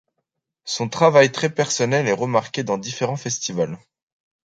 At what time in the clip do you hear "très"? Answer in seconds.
1.31-1.53